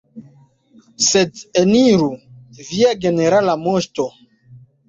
Sed, 1.07 1.43
eniru, 1.63 2.09
Via 2.71 2.97
Generala 3.07 3.59
Moŝto! 3.69 4.09